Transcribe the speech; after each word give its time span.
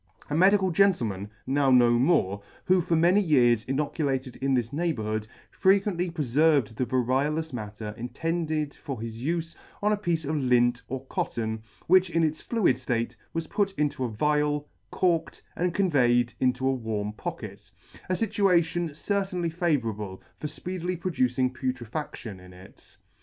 A 0.31 0.35
Medical 0.35 0.71
Gentleman 0.71 1.29
(now 1.45 1.69
no 1.69 1.91
more), 1.91 2.41
who 2.65 2.81
for 2.81 2.95
many 2.95 3.21
years 3.21 3.63
inoculated 3.65 4.35
in 4.37 4.55
this 4.55 4.73
neighbourhood, 4.73 5.27
frequently 5.51 6.09
preferved 6.09 6.73
the 6.75 6.87
variolous 6.87 7.53
matter 7.53 7.93
intended 7.95 8.73
for 8.73 8.99
his 8.99 9.23
life, 9.23 9.53
on 9.79 9.91
a 9.93 9.97
piece 9.97 10.25
of 10.25 10.35
lint 10.37 10.81
or 10.87 11.05
cotton, 11.05 11.61
which 11.85 12.09
in 12.09 12.23
its 12.23 12.41
fluid 12.41 12.79
flate 12.79 13.15
was 13.31 13.45
put 13.45 13.73
into 13.77 14.03
a 14.03 14.09
vial, 14.09 14.67
corked, 14.89 15.43
and 15.55 15.75
con 15.75 15.91
veyed 15.91 16.33
into 16.39 16.67
a 16.67 16.73
warm 16.73 17.13
pocket; 17.13 17.69
a 18.09 18.13
fituation 18.13 18.95
certainly 18.95 19.51
favourable 19.51 20.19
for 20.39 20.47
fpeedily 20.47 20.99
producing 20.99 21.53
putrefaction 21.53 22.39
in 22.39 22.53
it. 22.53 22.97